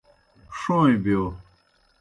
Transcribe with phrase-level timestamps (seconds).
[0.59, 1.23] ݜوݩئیں بِیو۔